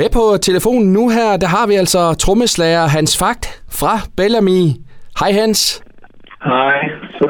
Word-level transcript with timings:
Med 0.00 0.10
på 0.18 0.24
telefonen 0.48 0.92
nu 0.92 1.04
her, 1.16 1.30
der 1.42 1.48
har 1.56 1.66
vi 1.70 1.74
altså 1.82 2.02
trommeslager 2.24 2.84
Hans 2.96 3.12
Fagt 3.20 3.44
fra 3.80 3.94
Bellamy. 4.18 4.62
Hej 5.20 5.30
Hans. 5.40 5.60
Hej, 6.50 6.78
så. 7.18 7.28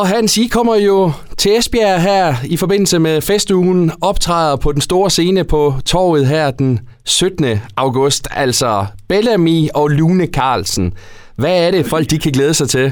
Og 0.00 0.06
Hans, 0.12 0.30
I 0.42 0.46
kommer 0.56 0.76
jo 0.88 0.98
til 1.40 1.50
Esbjerg 1.58 2.00
her 2.10 2.24
i 2.54 2.56
forbindelse 2.62 2.98
med 3.06 3.16
festugen, 3.30 3.82
optræder 4.10 4.56
på 4.64 4.68
den 4.76 4.82
store 4.88 5.10
scene 5.16 5.42
på 5.54 5.60
torvet 5.92 6.24
her 6.34 6.46
den 6.60 6.72
17. 7.04 7.44
august, 7.84 8.24
altså 8.42 8.72
Bellamy 9.10 9.60
og 9.80 9.86
Lune 9.98 10.26
Carlsen. 10.38 10.86
Hvad 11.40 11.56
er 11.64 11.70
det, 11.74 11.82
folk 11.94 12.06
de 12.12 12.18
kan 12.24 12.32
glæde 12.38 12.54
sig 12.60 12.68
til? 12.76 12.86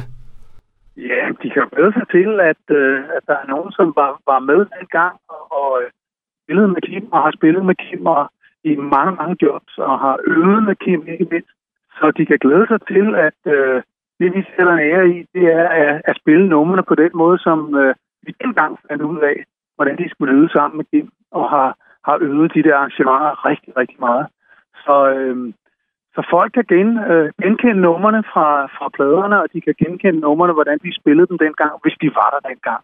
Ja, 1.10 1.22
de 1.42 1.48
kan 1.54 1.62
glæde 1.74 1.92
sig 1.98 2.06
til, 2.16 2.28
at, 2.50 2.64
øh, 2.80 2.96
at 3.16 3.22
der 3.28 3.36
er 3.42 3.46
nogen, 3.54 3.70
som 3.78 3.86
var, 4.00 4.10
var 4.30 4.40
med 4.50 4.60
dengang 4.74 5.14
og, 5.34 5.42
og 5.60 5.68
øh, 5.80 5.86
spillede 6.42 6.68
med 6.74 6.82
Kim 6.88 7.04
og 7.14 7.20
har 7.24 7.32
spillet 7.38 7.62
med 7.70 7.76
Kim 7.84 8.06
og 8.16 8.22
i 8.70 8.76
mange, 8.76 9.12
mange 9.20 9.36
jobs 9.42 9.78
og 9.78 9.94
har 10.04 10.16
øvet 10.26 10.62
med 10.62 10.76
Kim, 10.82 11.02
ikke 11.08 11.26
mindst. 11.30 11.52
Så 11.98 12.04
de 12.16 12.26
kan 12.26 12.38
glæde 12.44 12.66
sig 12.68 12.80
til, 12.92 13.06
at 13.26 13.40
øh, 13.56 13.82
det, 14.18 14.28
vi 14.34 14.40
sætter 14.42 14.72
en 14.72 14.86
ære 14.90 15.08
i, 15.16 15.18
det 15.34 15.44
er 15.60 15.68
at, 15.68 16.02
at 16.04 16.18
spille 16.20 16.48
numrene 16.48 16.82
på 16.82 16.94
den 16.94 17.10
måde, 17.14 17.38
som 17.38 17.58
øh, 17.80 17.94
vi 18.26 18.32
dengang 18.42 18.78
fandt 18.88 19.02
ud 19.02 19.18
af, 19.30 19.36
hvordan 19.76 19.96
de 19.98 20.10
skulle 20.10 20.32
lyde 20.34 20.48
sammen 20.52 20.76
med 20.76 20.84
Kim, 20.90 21.08
og 21.30 21.50
har, 21.50 21.68
har 22.04 22.18
øvet 22.20 22.54
de 22.54 22.62
der 22.62 22.76
arrangementer 22.76 23.44
rigtig, 23.48 23.76
rigtig 23.76 23.96
meget. 24.00 24.26
Så, 24.84 24.96
øh, 25.14 25.52
så 26.14 26.20
folk 26.30 26.52
kan 26.52 26.64
gen, 26.72 26.90
øh, 27.12 27.28
genkende 27.42 27.80
numrene 27.80 28.22
fra, 28.32 28.66
fra 28.76 28.88
pladerne, 28.96 29.42
og 29.42 29.48
de 29.52 29.60
kan 29.60 29.74
genkende 29.82 30.20
numrene, 30.20 30.52
hvordan 30.52 30.78
vi 30.82 30.90
spillede 31.00 31.26
dem 31.30 31.38
dengang, 31.38 31.72
hvis 31.82 31.96
de 32.02 32.08
var 32.18 32.28
der 32.34 32.48
dengang. 32.48 32.82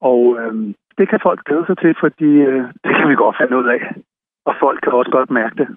Og 0.00 0.20
øh, 0.40 0.54
det 0.98 1.08
kan 1.08 1.20
folk 1.22 1.40
glæde 1.44 1.66
sig 1.66 1.78
til, 1.78 1.94
fordi 2.00 2.30
øh, 2.50 2.64
det 2.84 2.92
kan 2.96 3.08
vi 3.10 3.14
godt 3.14 3.36
finde 3.40 3.56
ud 3.60 3.66
af. 3.76 3.80
Og 4.48 4.54
folk 4.60 4.78
kan 4.82 4.92
også 4.92 5.10
godt 5.10 5.30
mærke 5.30 5.56
det. 5.60 5.68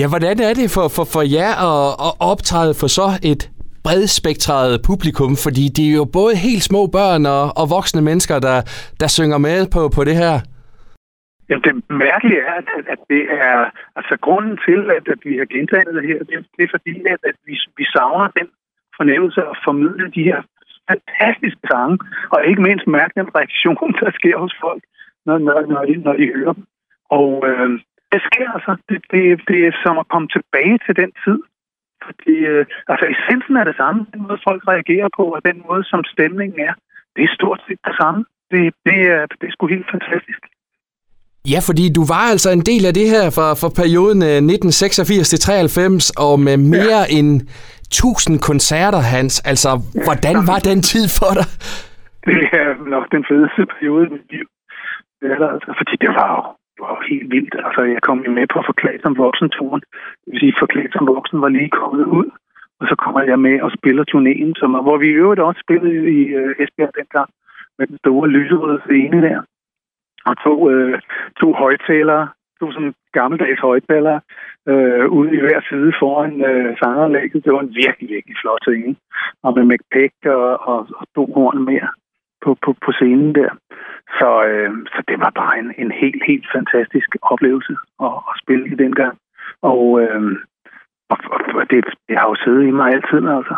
Ja, 0.00 0.06
hvordan 0.12 0.36
er 0.48 0.54
det 0.60 0.68
for, 0.76 0.86
for, 0.96 1.06
for 1.14 1.22
jer 1.36 1.52
at, 1.70 1.88
at 2.06 2.12
optræde 2.32 2.74
for 2.80 2.88
så 2.98 3.08
et 3.32 3.42
bredspektret 3.86 4.70
publikum? 4.88 5.32
Fordi 5.44 5.64
det 5.76 5.84
er 5.88 5.96
jo 6.00 6.06
både 6.18 6.34
helt 6.46 6.64
små 6.70 6.82
børn 6.96 7.22
og, 7.36 7.44
og 7.60 7.64
voksne 7.76 8.02
mennesker, 8.08 8.36
der, 8.48 8.58
der 9.00 9.08
synger 9.16 9.38
med 9.38 9.58
på, 9.74 9.80
på 9.96 10.02
det 10.08 10.16
her. 10.22 10.34
Jamen, 11.48 11.64
det 11.66 11.74
mærkelige 12.06 12.40
er, 12.50 12.56
at, 12.78 12.86
at 12.94 13.00
det 13.12 13.22
er 13.46 13.56
altså 13.98 14.14
grunden 14.26 14.56
til, 14.66 14.80
at, 14.96 15.04
at 15.14 15.20
vi 15.26 15.32
har 15.40 15.48
gentaget 15.56 15.94
det 15.98 16.06
her, 16.10 16.18
det, 16.18 16.36
det 16.56 16.62
er 16.64 16.72
fordi, 16.76 16.94
at, 17.14 17.20
at 17.30 17.36
vi, 17.46 17.54
vi 17.78 17.84
savner 17.94 18.28
den 18.38 18.48
fornemmelse 18.98 19.40
at 19.52 19.56
formidle 19.64 20.06
de 20.16 20.22
her 20.30 20.40
fantastiske 20.90 21.62
sange, 21.70 21.98
og 22.34 22.38
ikke 22.48 22.62
mindst 22.62 22.86
mærke 22.86 23.14
den 23.20 23.28
reaktion, 23.38 23.92
der 24.00 24.10
sker 24.18 24.36
hos 24.44 24.54
folk, 24.64 24.82
når, 25.26 25.38
når, 25.38 25.66
når, 25.72 25.82
de, 25.88 25.94
når 26.06 26.12
de 26.20 26.32
hører 26.34 26.52
dem. 26.52 26.64
Og 27.10 27.30
øh, 27.48 27.70
det 28.12 28.20
sker 28.28 28.48
altså. 28.56 28.72
Det, 28.88 28.98
det, 29.12 29.22
det 29.48 29.58
er 29.66 29.72
som 29.84 29.98
at 29.98 30.08
komme 30.12 30.28
tilbage 30.36 30.78
til 30.86 30.94
den 31.02 31.12
tid. 31.24 31.38
Fordi 32.06 32.36
øh, 32.52 32.64
altså, 32.92 33.04
essensen 33.12 33.56
er 33.56 33.64
det 33.64 33.76
samme. 33.82 34.06
Den 34.12 34.22
måde, 34.26 34.40
folk 34.48 34.62
reagerer 34.72 35.08
på, 35.18 35.24
og 35.36 35.40
den 35.48 35.58
måde, 35.68 35.84
som 35.84 36.00
stemningen 36.14 36.58
er, 36.68 36.74
det 37.16 37.22
er 37.24 37.36
stort 37.38 37.60
set 37.66 37.80
det 37.88 37.94
samme. 38.00 38.20
Det, 38.50 38.62
det, 38.86 38.98
er, 39.14 39.22
det 39.40 39.46
er 39.48 39.52
sgu 39.52 39.66
helt 39.66 39.90
fantastisk. 39.94 40.42
Ja, 41.52 41.60
fordi 41.68 41.84
du 41.98 42.02
var 42.14 42.24
altså 42.34 42.50
en 42.58 42.64
del 42.70 42.82
af 42.90 42.94
det 42.94 43.08
her 43.14 43.24
fra, 43.36 43.46
fra 43.60 43.70
perioden 43.80 44.20
1986 44.22 45.28
til 45.28 45.38
93, 45.38 46.10
og 46.24 46.34
med 46.40 46.56
mere 46.56 47.02
ja. 47.08 47.18
end 47.18 47.30
1000 47.80 48.38
koncerter, 48.48 49.02
Hans. 49.14 49.34
Altså, 49.50 49.70
hvordan 50.06 50.36
var 50.50 50.58
den 50.70 50.80
tid 50.92 51.06
for 51.18 51.32
dig? 51.38 51.46
Det 52.30 52.42
er 52.60 52.68
nok 52.94 53.06
den 53.16 53.24
fedeste 53.30 53.62
periode 53.72 54.02
i 54.06 54.10
mit 54.16 54.26
liv. 54.34 54.46
Det 55.20 55.28
er 55.34 55.38
der, 55.42 55.48
altså, 55.56 55.70
fordi 55.80 55.94
det 56.04 56.10
var 56.18 56.28
jo 56.36 56.42
det 56.76 56.82
var 56.88 57.06
helt 57.10 57.30
vildt. 57.30 57.54
Altså, 57.66 57.82
jeg 57.82 58.02
kom 58.02 58.18
jo 58.26 58.30
med 58.38 58.46
på 58.52 58.62
Forklædt 58.66 59.02
som 59.02 59.18
voksen-turen. 59.18 59.82
Det 60.22 60.28
vil 60.32 60.40
sige, 60.40 60.54
Forklædt 60.58 60.92
som 60.92 61.06
voksen 61.06 61.40
var 61.40 61.48
lige 61.48 61.76
kommet 61.80 62.04
ud. 62.18 62.28
Og 62.80 62.84
så 62.90 62.94
kommer 63.02 63.22
jeg 63.22 63.38
med 63.38 63.60
og 63.60 63.70
spiller 63.78 64.04
turnéen, 64.12 64.52
som, 64.60 64.70
hvor 64.86 64.96
vi 64.96 65.06
i 65.06 65.20
øvrigt 65.22 65.40
også 65.40 65.60
spillede 65.66 66.10
i 66.18 66.20
øh, 66.38 66.54
Esbjerg 66.62 66.94
dengang 66.98 67.30
med 67.78 67.86
den 67.86 67.98
store 67.98 68.28
lyserøde 68.28 68.80
scene 68.84 69.22
der. 69.28 69.38
Og 70.28 70.34
to, 70.44 70.70
øh, 70.70 71.00
to 71.40 71.52
højtalere, 71.52 72.28
to 72.60 72.72
sådan 72.72 72.94
gammeldags 73.12 73.60
højtalere, 73.60 74.20
øh, 74.68 75.06
ude 75.18 75.30
i 75.36 75.40
hver 75.40 75.60
side 75.68 75.92
foran 76.00 76.44
øh, 76.50 76.76
sangeranlægget. 76.78 77.44
Det 77.44 77.52
var 77.52 77.60
en 77.60 77.74
virkelig, 77.84 78.08
virkelig 78.14 78.36
flot 78.40 78.62
scene. 78.62 78.96
Og 79.42 79.50
med 79.56 79.64
McPeck 79.70 80.14
og, 80.24 80.68
og, 80.70 80.78
og 80.98 81.06
to 81.14 81.24
horn 81.34 81.64
mere 81.64 81.88
på, 82.44 82.56
på, 82.64 82.70
på 82.84 82.92
scenen 82.92 83.34
der. 83.34 83.50
Så, 84.18 84.28
øh, 84.50 84.70
så 84.94 85.00
det 85.08 85.16
var 85.24 85.32
bare 85.40 85.58
en, 85.58 85.68
en 85.82 85.90
helt, 86.02 86.22
helt 86.26 86.46
fantastisk 86.56 87.08
oplevelse 87.22 87.74
at, 88.06 88.14
at 88.30 88.34
spille 88.42 88.66
i 88.72 88.76
den 88.82 88.94
gang. 88.94 89.14
Og, 89.62 89.82
øh, 90.02 90.22
og, 91.10 91.18
og 91.60 91.64
det, 91.70 91.84
det 92.08 92.14
har 92.18 92.28
jo 92.28 92.36
siddet 92.44 92.62
i 92.66 92.70
mig 92.70 92.88
altid, 92.96 93.22
altså. 93.38 93.56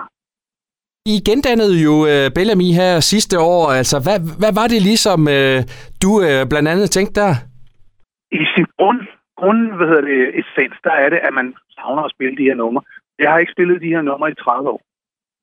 I 1.14 1.16
gendannede 1.28 1.76
jo 1.86 1.94
øh, 2.12 2.26
Bellamy 2.36 2.70
her 2.80 2.92
sidste 3.12 3.36
år. 3.40 3.64
Altså, 3.80 3.96
hvad, 4.06 4.18
hvad 4.40 4.52
var 4.60 4.68
det 4.72 4.80
ligesom, 4.90 5.20
øh, 5.36 5.58
du 6.02 6.10
øh, 6.26 6.40
blandt 6.50 6.68
andet 6.72 6.90
tænkte 6.90 7.20
der? 7.20 7.32
I 8.40 8.42
sin 8.54 8.66
grund, 8.78 9.00
grund 9.40 9.60
hvad 9.76 9.86
hedder 9.90 10.06
det, 10.10 10.38
essens, 10.40 10.78
der 10.84 10.94
er 11.02 11.08
det, 11.08 11.20
at 11.28 11.32
man 11.38 11.54
savner 11.74 12.02
at 12.02 12.14
spille 12.14 12.36
de 12.36 12.48
her 12.48 12.54
numre. 12.54 12.82
Jeg 13.18 13.30
har 13.30 13.38
ikke 13.38 13.52
spillet 13.56 13.80
de 13.80 13.94
her 13.94 14.02
numre 14.02 14.30
i 14.30 14.34
30 14.34 14.70
år. 14.70 14.80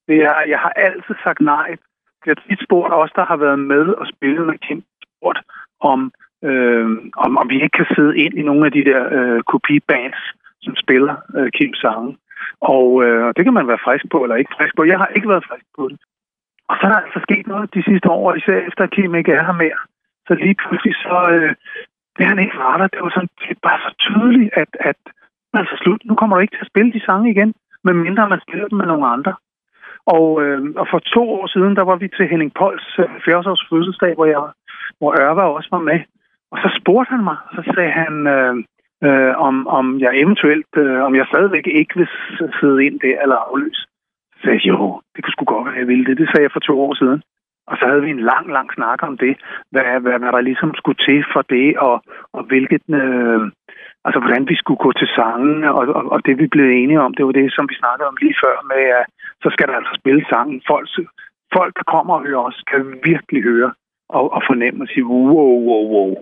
Det 0.08 0.18
er, 0.30 0.36
jeg 0.54 0.60
har 0.60 0.74
altid 0.86 1.16
sagt 1.24 1.42
nej 1.42 1.70
jeg 2.26 2.36
har 2.38 2.44
tit 2.48 2.62
spurgt 2.68 2.94
os, 2.94 3.12
der 3.16 3.26
har 3.32 3.38
været 3.46 3.60
med 3.60 3.86
og 4.02 4.06
spillet 4.14 4.44
med 4.48 4.58
Kim, 4.58 4.80
spurgt 4.80 4.95
om, 5.94 6.12
øh, 6.50 6.88
om, 7.26 7.32
om 7.42 7.50
vi 7.50 7.56
ikke 7.64 7.78
kan 7.80 7.90
sidde 7.96 8.18
ind 8.24 8.34
i 8.38 8.48
nogle 8.50 8.66
af 8.66 8.72
de 8.72 8.86
der 8.90 9.02
øh, 9.18 9.44
kopibands, 9.52 10.22
som 10.62 10.76
spiller 10.84 11.16
øh, 11.38 11.52
Kims 11.52 11.80
sange. 11.84 12.18
Og 12.74 12.88
øh, 13.04 13.34
det 13.36 13.44
kan 13.44 13.54
man 13.54 13.68
være 13.68 13.86
frisk 13.86 14.06
på 14.12 14.18
eller 14.24 14.36
ikke 14.36 14.56
frisk 14.58 14.74
på. 14.76 14.84
Jeg 14.84 14.98
har 14.98 15.10
ikke 15.16 15.30
været 15.30 15.48
frisk 15.50 15.66
på 15.78 15.84
det. 15.92 16.00
Og 16.70 16.76
så 16.78 16.82
er 16.88 16.92
der 16.92 17.06
altså 17.06 17.20
sket 17.28 17.48
noget 17.48 17.74
de 17.76 17.84
sidste 17.90 18.10
år, 18.10 18.34
især 18.34 18.58
efter 18.70 18.84
at 18.84 18.92
Kim 18.92 19.16
ikke 19.16 19.32
er 19.32 19.44
her 19.50 19.58
mere. 19.64 19.82
Så 20.28 20.34
lige 20.34 20.58
pludselig 20.62 20.96
så, 20.96 21.18
øh, 21.36 21.54
det 22.18 22.26
han 22.32 22.40
ikke 22.40 22.58
var 22.58 22.78
der, 22.78 22.88
det 22.88 23.02
var 23.02 23.12
sådan, 23.14 23.34
det 23.40 23.50
er 23.50 23.68
bare 23.70 23.80
så 23.86 23.92
tydeligt, 24.08 24.52
at, 24.54 24.72
at 24.90 25.00
altså 25.54 25.76
slut, 25.84 26.02
nu 26.06 26.16
kommer 26.16 26.36
du 26.36 26.42
ikke 26.42 26.56
til 26.56 26.66
at 26.66 26.72
spille 26.74 26.94
de 26.94 27.06
sange 27.06 27.32
igen, 27.32 27.54
medmindre 27.84 28.30
man 28.30 28.46
spiller 28.46 28.68
dem 28.68 28.78
med 28.78 28.86
nogle 28.86 29.08
andre. 29.16 29.34
Og, 30.16 30.28
øh, 30.44 30.60
og 30.82 30.86
for 30.92 31.00
to 31.00 31.24
år 31.38 31.48
siden, 31.48 31.76
der 31.76 31.86
var 31.90 31.96
vi 31.96 32.08
til 32.08 32.28
Henning 32.32 32.54
Pols 32.60 32.86
40-års 33.26 33.64
øh, 33.64 33.70
fødselsdag, 33.70 34.14
hvor, 34.16 34.26
jeg, 34.26 34.42
hvor 35.00 35.12
Ørva 35.22 35.42
også 35.42 35.70
var 35.72 35.84
med. 35.90 36.00
Og 36.52 36.58
så 36.64 36.80
spurgte 36.80 37.10
han 37.10 37.24
mig, 37.24 37.38
så 37.56 37.62
sagde 37.76 37.92
han, 37.92 38.28
øh, 38.28 38.56
øh, 39.08 39.34
om, 39.48 39.68
om 39.68 40.00
jeg 40.00 40.12
eventuelt, 40.24 40.72
øh, 40.78 41.00
om 41.08 41.16
jeg 41.16 41.26
stadigvæk 41.32 41.68
ikke 41.68 41.96
vil 42.00 42.10
sidde 42.60 42.86
ind 42.86 43.00
der 43.00 43.22
eller 43.24 43.36
afløse. 43.36 43.82
Så 44.32 44.40
sagde 44.44 44.62
jeg, 44.64 44.68
jo, 44.74 45.02
det 45.16 45.24
kunne 45.24 45.36
sgu 45.36 45.46
godt 45.46 45.66
være, 45.66 45.80
jeg 45.82 45.88
ville 45.88 46.06
det. 46.06 46.18
Det 46.18 46.28
sagde 46.30 46.44
jeg 46.44 46.56
for 46.56 46.60
to 46.60 46.76
år 46.86 46.94
siden. 46.94 47.22
Og 47.68 47.78
så 47.78 47.86
havde 47.88 48.02
vi 48.02 48.10
en 48.10 48.28
lang, 48.32 48.46
lang 48.58 48.70
snak 48.74 49.00
om 49.04 49.18
det, 49.18 49.34
hvad, 49.72 49.84
hvad, 50.02 50.20
hvad 50.20 50.32
der 50.32 50.42
ligesom 50.42 50.72
skulle 50.76 51.00
til 51.08 51.26
for 51.34 51.42
det, 51.42 51.78
og, 51.78 51.96
og 52.34 52.44
hvilket, 52.44 52.84
øh, 53.02 53.42
altså 54.06 54.20
hvordan 54.20 54.50
vi 54.50 54.56
skulle 54.56 54.82
gå 54.86 54.92
til 54.92 55.10
sangen, 55.18 55.64
og, 55.64 55.84
og, 55.98 56.04
og 56.14 56.20
det 56.26 56.38
vi 56.38 56.48
blev 56.48 56.70
enige 56.70 57.02
om, 57.02 57.14
det 57.14 57.26
var 57.26 57.32
det, 57.32 57.54
som 57.54 57.70
vi 57.70 57.76
snakkede 57.76 58.08
om 58.08 58.18
lige 58.22 58.36
før, 58.44 58.56
med 58.72 58.84
at 59.00 59.06
så 59.44 59.50
skal 59.54 59.68
der 59.68 59.76
altså 59.76 59.94
spille 60.00 60.26
sangen. 60.32 60.62
Folk, 60.68 60.88
folk 61.58 61.72
der 61.78 61.92
kommer 61.94 62.14
og 62.14 62.26
hører 62.28 62.44
os, 62.50 62.64
kan 62.72 63.00
virkelig 63.04 63.44
høre 63.44 63.72
og, 64.10 64.34
og 64.36 64.42
fornemme 64.50 64.84
og 64.84 64.88
sige, 64.88 65.06
wow, 65.06 65.54
wow, 65.68 65.84
wow. 65.94 66.16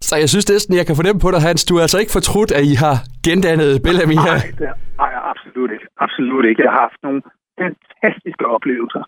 Så 0.00 0.16
jeg 0.16 0.28
synes 0.28 0.48
næsten, 0.48 0.76
jeg 0.76 0.86
kan 0.86 0.96
fornemme 0.96 1.20
på 1.20 1.30
dig, 1.30 1.40
Hans, 1.40 1.64
du 1.64 1.76
er 1.76 1.82
altså 1.82 1.98
ikke 1.98 2.12
fortrudt, 2.12 2.50
at 2.58 2.64
I 2.72 2.74
har 2.84 2.96
gendannet 3.26 3.82
Bellamy 3.84 4.16
her? 4.26 4.36
Nej, 4.38 4.50
det, 4.58 4.68
nej, 5.02 5.12
absolut 5.32 5.70
ikke. 5.74 5.86
Absolut 6.06 6.44
ikke. 6.48 6.62
Jeg 6.62 6.70
har 6.72 6.80
haft 6.86 7.00
nogle 7.02 7.22
fantastiske 7.60 8.46
oplevelser. 8.46 9.02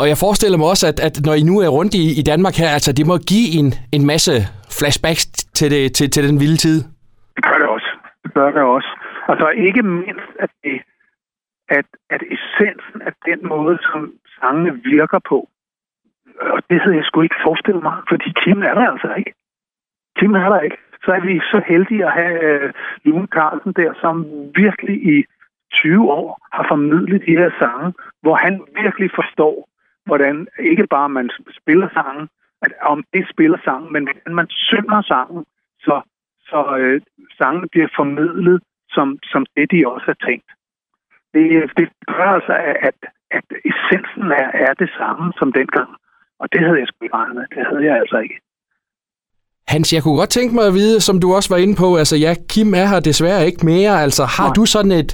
Og 0.00 0.08
jeg 0.08 0.18
forestiller 0.24 0.58
mig 0.58 0.68
også, 0.74 0.86
at, 0.90 0.98
at 1.08 1.14
når 1.26 1.34
I 1.40 1.42
nu 1.50 1.54
er 1.66 1.70
rundt 1.78 1.94
i, 2.02 2.04
i 2.20 2.22
Danmark 2.30 2.54
her, 2.62 2.70
altså 2.78 2.92
det 2.98 3.06
må 3.10 3.16
give 3.32 3.48
en, 3.60 3.68
en 3.96 4.04
masse 4.12 4.34
flashbacks 4.78 5.24
til, 5.58 5.68
det, 5.74 5.82
til, 5.96 6.10
til 6.10 6.22
den 6.28 6.40
vilde 6.42 6.56
tid. 6.66 6.78
Det 7.36 7.42
gør 7.48 7.58
det 7.62 7.68
også. 7.76 7.90
Det 8.24 8.30
gør 8.34 8.50
det 8.56 8.62
også. 8.76 8.90
Altså 9.28 9.48
ikke 9.66 9.82
mindst, 9.82 10.30
at, 10.44 10.50
det, 10.64 10.76
at, 11.68 11.86
at 12.14 12.22
essensen 12.34 12.98
af 13.08 13.12
den 13.28 13.48
måde, 13.52 13.78
som 13.88 14.00
sangene 14.40 14.72
virker 14.92 15.20
på, 15.28 15.48
og 16.40 16.62
det 16.70 16.80
havde 16.80 16.96
jeg 16.96 17.04
sgu 17.04 17.20
ikke 17.22 17.42
forestillet 17.42 17.82
mig, 17.82 17.96
fordi 18.08 18.28
Kim 18.42 18.62
er 18.62 18.74
der 18.74 18.86
altså 18.92 19.14
ikke. 19.18 19.32
Kim 20.18 20.34
er 20.34 20.48
der 20.48 20.60
ikke. 20.60 20.76
Så 21.04 21.12
er 21.12 21.20
vi 21.20 21.40
så 21.52 21.62
heldige 21.66 22.06
at 22.06 22.12
have 22.12 22.42
øh, 22.42 22.72
Lune 23.04 23.26
Carlsen 23.26 23.72
der, 23.72 23.92
som 24.00 24.14
virkelig 24.54 24.96
i 25.16 25.24
20 25.72 26.12
år 26.12 26.48
har 26.52 26.64
formidlet 26.68 27.26
de 27.26 27.36
her 27.40 27.50
sange, 27.58 27.94
hvor 28.22 28.34
han 28.34 28.62
virkelig 28.82 29.10
forstår, 29.14 29.68
hvordan 30.06 30.48
ikke 30.58 30.86
bare 30.86 31.08
man 31.08 31.30
spiller 31.60 31.88
sangen, 31.92 32.28
at 32.62 32.72
om 32.82 33.04
det 33.12 33.28
spiller 33.30 33.58
sangen, 33.64 33.92
men 33.92 34.02
hvordan 34.04 34.34
man 34.34 34.46
synger 34.50 35.02
sangen, 35.02 35.44
så, 35.80 36.00
så 36.40 36.76
øh, 36.78 37.00
sangen 37.38 37.68
bliver 37.68 37.88
formidlet 37.96 38.62
som, 38.90 39.18
som 39.22 39.46
det, 39.56 39.70
de 39.70 39.88
også 39.88 40.06
har 40.06 40.26
tænkt. 40.26 40.50
Det, 41.34 41.46
øh, 41.62 41.68
det 41.76 41.88
gør 42.06 42.28
altså, 42.36 42.52
at, 42.88 42.98
at 43.30 43.44
essensen 43.70 44.26
er, 44.42 44.50
er 44.66 44.74
det 44.74 44.90
samme 44.98 45.32
som 45.38 45.52
dengang. 45.52 45.90
Og 46.40 46.46
det 46.52 46.60
havde 46.60 46.78
jeg 46.78 46.86
sgu 46.88 47.04
ikke 47.04 47.16
regnet 47.16 47.36
med. 47.36 47.44
Det 47.54 47.66
havde 47.66 47.84
jeg 47.84 47.96
altså 48.02 48.18
ikke. 48.18 48.40
Hans, 49.68 49.92
jeg 49.92 50.02
kunne 50.02 50.20
godt 50.22 50.30
tænke 50.30 50.54
mig 50.54 50.66
at 50.66 50.74
vide, 50.74 51.00
som 51.00 51.20
du 51.20 51.34
også 51.34 51.54
var 51.54 51.60
inde 51.64 51.76
på, 51.82 51.96
altså 51.96 52.16
ja, 52.16 52.32
Kim 52.50 52.74
er 52.74 52.86
her 52.92 53.00
desværre 53.00 53.46
ikke 53.46 53.66
mere. 53.66 54.02
Altså 54.06 54.24
har 54.36 54.48
Nej. 54.48 54.54
du 54.58 54.64
sådan 54.74 54.92
et 55.02 55.10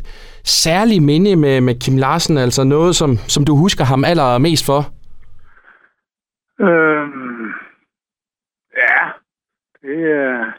særligt 0.65 1.03
minde 1.03 1.37
med, 1.37 1.61
med 1.61 1.75
Kim 1.83 1.97
Larsen, 1.97 2.37
altså 2.39 2.65
noget, 2.65 2.97
som, 2.97 3.11
som 3.35 3.45
du 3.45 3.57
husker 3.57 3.85
ham 3.85 4.05
allermest 4.05 4.67
for? 4.71 4.81
Øhm, 6.67 7.49
ja, 8.85 9.01
det 9.83 9.99
er... 10.21 10.53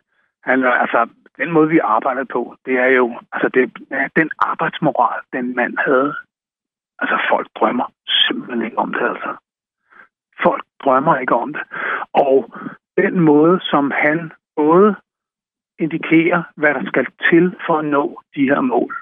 Han, 0.44 0.64
altså, 0.84 1.10
den 1.38 1.52
måde, 1.52 1.70
vi 1.70 1.80
arbejder 1.84 2.26
på, 2.36 2.56
det 2.66 2.74
er 2.74 2.92
jo, 3.00 3.20
altså 3.34 3.50
det, 3.54 3.64
ja, 3.92 4.08
den 4.16 4.30
arbejdsmoral, 4.40 5.22
den 5.34 5.56
mand 5.56 5.78
havde. 5.88 6.14
Altså, 7.00 7.18
folk 7.32 7.48
drømmer 7.60 7.88
simpelthen 8.08 8.66
ikke 8.66 8.78
om 8.78 8.94
det, 8.94 9.06
altså. 9.14 9.32
Drømmer 10.88 11.18
ikke 11.18 11.36
om 11.36 11.54
det. 11.54 11.64
Og 12.14 12.38
den 12.98 13.20
måde, 13.20 13.60
som 13.72 13.92
han 13.96 14.32
både 14.56 14.96
indikerer, 15.80 16.44
hvad 16.56 16.74
der 16.74 16.84
skal 16.86 17.06
til 17.30 17.56
for 17.66 17.78
at 17.78 17.86
nå 17.86 18.22
de 18.36 18.50
her 18.52 18.62
mål 18.62 18.94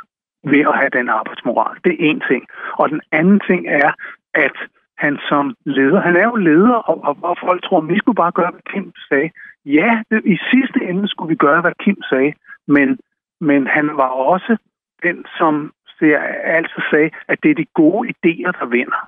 ved 0.44 0.60
at 0.60 0.78
have 0.80 0.90
den 0.90 1.10
arbejdsmoral. 1.10 1.78
Det 1.84 1.92
er 1.92 2.10
en 2.10 2.22
ting. 2.30 2.44
Og 2.80 2.90
den 2.90 3.02
anden 3.12 3.40
ting 3.48 3.68
er, 3.68 3.92
at 4.34 4.58
han 4.98 5.20
som 5.30 5.56
leder, 5.66 6.00
han 6.00 6.16
er 6.16 6.24
jo 6.24 6.36
leder, 6.36 6.76
og, 6.90 7.04
og, 7.04 7.18
og 7.22 7.38
folk 7.46 7.64
tror, 7.64 7.82
at 7.82 7.90
vi 7.90 7.98
skulle 7.98 8.16
bare 8.24 8.32
gøre, 8.32 8.52
hvad 8.52 8.68
Kim 8.72 8.94
sagde. 9.10 9.30
Ja, 9.66 10.04
det, 10.12 10.22
i 10.26 10.38
sidste 10.52 10.80
ende 10.90 11.08
skulle 11.08 11.30
vi 11.30 11.36
gøre, 11.36 11.62
hvad 11.62 11.76
Kim 11.80 11.98
sagde, 12.10 12.34
men, 12.68 13.00
men 13.42 13.68
han 13.68 13.88
var 13.88 14.10
også 14.34 14.58
den, 15.04 15.26
som 15.38 15.72
ser, 16.00 16.18
altid 16.58 16.82
sagde, 16.92 17.10
at 17.28 17.38
det 17.44 17.52
er 17.52 17.56
de 17.56 17.66
gode 17.74 18.10
idéer, 18.10 18.52
der 18.60 18.66
vinder. 18.66 19.02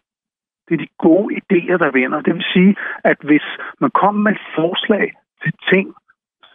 Det 0.67 0.73
er 0.73 0.83
de 0.85 0.97
gode 1.07 1.35
idéer, 1.39 1.77
der 1.83 1.91
vinder. 1.91 2.21
Det 2.21 2.33
vil 2.35 2.45
sige, 2.53 2.75
at 3.03 3.17
hvis 3.23 3.45
man 3.79 3.91
kom 4.01 4.15
med 4.15 4.31
et 4.31 4.41
forslag 4.55 5.13
til 5.43 5.53
ting, 5.73 5.95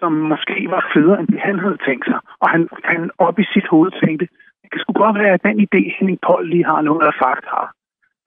som 0.00 0.12
måske 0.12 0.56
var 0.74 0.90
federe, 0.94 1.20
end 1.20 1.28
det 1.28 1.40
han 1.40 1.58
havde 1.58 1.78
tænkt 1.86 2.04
sig, 2.06 2.20
og 2.42 2.48
han, 2.50 2.68
han 2.84 3.10
op 3.18 3.38
i 3.38 3.44
sit 3.52 3.66
hoved 3.72 3.90
tænkte, 4.02 4.26
det 4.62 4.68
kan 4.70 4.80
sgu 4.80 4.92
godt 4.92 5.18
være, 5.18 5.34
at 5.34 5.44
den 5.48 5.60
idé, 5.66 5.80
Henning 5.98 6.18
Pold 6.26 6.46
lige 6.48 6.64
har, 6.64 6.80
noget 6.80 7.06
af 7.10 7.14
fakt 7.22 7.46
har, 7.54 7.66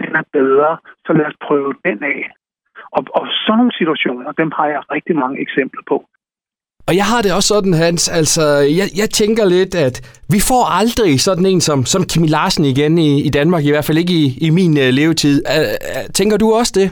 den 0.02 0.16
er 0.16 0.24
bedre, 0.34 0.78
så 1.06 1.14
lad 1.14 1.26
os 1.26 1.38
prøve 1.48 1.74
den 1.86 2.04
af. 2.04 2.20
Og, 2.98 3.04
og 3.20 3.28
sådan 3.28 3.58
nogle 3.58 3.78
situationer, 3.80 4.32
dem 4.32 4.52
har 4.58 4.68
jeg 4.68 4.82
rigtig 4.92 5.16
mange 5.16 5.42
eksempler 5.46 5.84
på. 5.88 5.98
Og 6.88 6.94
jeg 7.00 7.08
har 7.12 7.22
det 7.22 7.32
også 7.38 7.50
sådan, 7.56 7.74
Hans, 7.84 8.04
altså, 8.20 8.46
jeg, 8.80 8.88
jeg 9.02 9.10
tænker 9.22 9.46
lidt, 9.56 9.74
at 9.88 9.96
vi 10.34 10.40
får 10.50 10.64
aldrig 10.80 11.12
sådan 11.28 11.48
en 11.52 11.62
som, 11.68 11.80
som 11.94 12.02
Kimi 12.12 12.28
Larsen 12.36 12.66
igen 12.74 12.94
i, 13.08 13.12
i 13.28 13.30
Danmark, 13.40 13.64
i 13.66 13.72
hvert 13.72 13.88
fald 13.88 14.02
ikke 14.04 14.18
i, 14.24 14.28
i 14.48 14.50
min 14.60 14.74
uh, 14.84 14.90
levetid. 15.00 15.36
Uh, 15.54 15.72
uh, 15.90 16.06
tænker 16.18 16.38
du 16.38 16.48
også 16.60 16.74
det? 16.80 16.88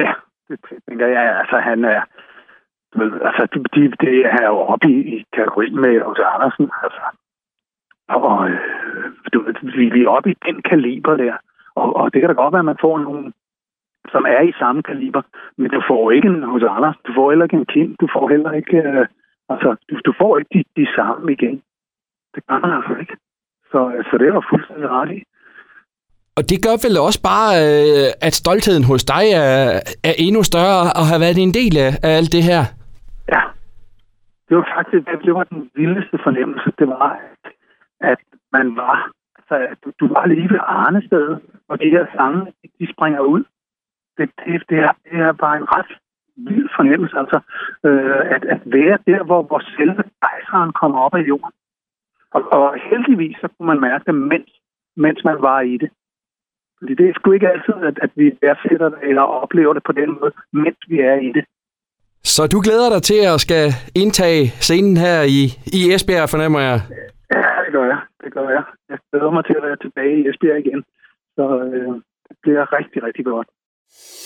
Ja, 0.00 0.10
det 0.48 0.58
tænker 0.88 1.06
jeg. 1.16 1.24
Altså, 1.40 1.56
han 1.68 1.78
er, 1.94 2.00
altså, 3.28 3.42
det, 3.52 3.60
de, 3.74 3.80
de 4.02 4.10
er 4.38 4.46
jo 4.52 4.56
oppe 4.72 4.86
i, 4.94 4.96
i 5.14 5.16
kategorien 5.36 5.76
med 5.84 5.94
Otto 6.08 6.24
Andersen, 6.34 6.66
altså. 6.84 7.04
Og 8.08 8.48
øh, 8.50 9.04
du, 9.32 9.38
vi, 9.76 9.84
vi 9.96 10.00
er 10.04 10.08
oppe 10.08 10.30
i 10.30 10.36
den 10.46 10.62
kaliber 10.70 11.16
der. 11.16 11.34
Og, 11.74 11.96
og 11.96 12.12
det 12.12 12.20
kan 12.20 12.28
da 12.28 12.34
godt 12.34 12.52
være, 12.52 12.66
at 12.66 12.72
man 12.72 12.84
får 12.84 12.98
nogle 12.98 13.32
som 14.14 14.24
er 14.36 14.42
i 14.50 14.52
samme 14.62 14.82
kaliber. 14.90 15.22
Men 15.58 15.68
du 15.70 15.80
får 15.90 16.10
ikke 16.16 16.28
en 16.28 16.42
hos 16.52 16.64
Anders, 16.76 16.96
du 17.06 17.10
får 17.16 17.30
heller 17.30 17.44
ikke 17.46 17.60
en 17.60 17.70
Kim, 17.72 17.90
du 18.02 18.06
får 18.14 18.24
heller 18.34 18.52
ikke, 18.60 18.76
øh, 18.76 19.06
altså, 19.52 19.68
du, 19.88 19.94
du 20.08 20.12
får 20.20 20.32
ikke 20.38 20.50
de, 20.54 20.60
de 20.80 20.86
samme 20.96 21.32
igen. 21.36 21.56
Det 22.34 22.42
gør 22.46 22.58
man 22.64 22.72
altså 22.78 22.94
ikke. 23.02 23.16
Så, 23.70 23.80
så 24.08 24.14
det 24.18 24.34
var 24.34 24.44
fuldstændig 24.50 24.88
ret 24.98 25.10
i. 25.18 25.20
Og 26.38 26.42
det 26.50 26.58
gør 26.66 26.76
vel 26.84 26.96
også 27.06 27.20
bare, 27.32 27.50
øh, 27.64 28.08
at 28.26 28.34
stoltheden 28.42 28.84
hos 28.90 29.04
dig 29.14 29.24
er, 29.44 29.56
er 30.08 30.14
endnu 30.26 30.42
større 30.42 30.82
og 30.98 31.04
har 31.10 31.18
været 31.24 31.38
en 31.38 31.54
del 31.60 31.74
af, 31.86 31.90
af 32.06 32.12
alt 32.18 32.32
det 32.36 32.42
her? 32.50 32.62
Ja. 33.34 33.42
Det 34.48 34.54
var 34.58 34.66
faktisk, 34.76 35.04
det 35.26 35.34
var 35.38 35.44
den 35.44 35.70
vildeste 35.74 36.16
fornemmelse, 36.26 36.68
det 36.78 36.88
var, 36.88 37.08
at, 37.28 37.42
at 38.12 38.20
man 38.52 38.76
var, 38.76 38.96
altså, 39.38 39.56
du, 39.82 39.88
du 40.00 40.06
var 40.14 40.26
lige 40.26 40.50
ved 40.54 40.60
Arnested, 40.62 41.28
og 41.68 41.80
de 41.82 41.90
her 41.94 42.06
sange, 42.16 42.52
de 42.80 42.86
springer 42.94 43.20
ud 43.20 43.42
det, 44.18 44.30
det, 44.38 44.62
det, 44.70 44.78
er, 44.78 44.92
det 45.04 45.18
er 45.20 45.32
bare 45.32 45.56
en 45.56 45.68
ret 45.76 45.92
vild 46.36 46.68
fornemmelse, 46.76 47.16
altså, 47.22 47.38
øh, 47.86 48.20
at, 48.34 48.44
at 48.54 48.60
være 48.64 48.98
der, 49.06 49.24
hvor, 49.24 49.42
hvor 49.42 49.62
selve 49.76 50.02
kejseren 50.22 50.72
kommer 50.72 50.98
op 51.00 51.14
af 51.14 51.24
jorden. 51.28 51.52
Og, 52.34 52.42
og 52.52 52.74
heldigvis 52.90 53.36
så 53.40 53.48
kunne 53.48 53.66
man 53.66 53.80
mærke 53.80 54.04
det, 54.06 54.14
mens, 54.14 54.50
mens 54.96 55.24
man 55.24 55.36
var 55.40 55.60
i 55.60 55.76
det. 55.76 55.90
Fordi 56.78 56.94
det 56.94 57.08
er 57.08 57.14
sgu 57.14 57.32
ikke 57.32 57.48
altid, 57.48 57.74
at, 57.88 57.98
at 58.02 58.10
vi 58.14 58.38
værdsætter 58.42 58.88
det 58.88 58.98
eller 59.02 59.22
oplever 59.22 59.72
det 59.72 59.82
på 59.86 59.92
den 59.92 60.10
måde, 60.18 60.32
mens 60.52 60.78
vi 60.88 61.00
er 61.00 61.14
i 61.14 61.32
det. 61.32 61.44
Så 62.22 62.42
du 62.46 62.58
glæder 62.66 62.88
dig 62.94 63.02
til 63.02 63.20
at 63.32 63.40
skal 63.40 63.64
indtage 64.02 64.42
scenen 64.66 64.96
her 64.96 65.18
i, 65.22 65.40
i 65.78 65.80
Esbjerg, 65.94 66.28
fornemmer 66.28 66.60
jeg? 66.60 66.78
Ja, 67.34 67.44
det 67.64 67.72
gør 67.72 67.84
jeg. 67.92 68.00
Det 68.24 68.32
gør 68.32 68.48
jeg. 68.56 68.64
Jeg 68.88 68.98
glæder 69.10 69.30
mig 69.30 69.44
til 69.44 69.56
at 69.58 69.62
være 69.62 69.76
tilbage 69.76 70.16
i 70.20 70.28
Esbjerg 70.28 70.58
igen. 70.64 70.84
Så 71.36 71.44
øh, 71.74 71.94
det 72.28 72.36
bliver 72.42 72.72
rigtig, 72.78 73.02
rigtig 73.02 73.24
godt. 73.24 73.48
you 73.96 74.23